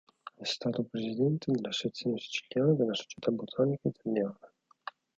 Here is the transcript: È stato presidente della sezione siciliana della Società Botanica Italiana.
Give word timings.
È 0.33 0.43
stato 0.45 0.81
presidente 0.85 1.51
della 1.51 1.71
sezione 1.71 2.17
siciliana 2.17 2.73
della 2.73 2.95
Società 2.95 3.29
Botanica 3.29 3.87
Italiana. 3.87 4.39